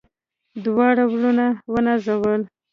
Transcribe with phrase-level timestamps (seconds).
[0.63, 2.41] دواړه وروڼه ونازول.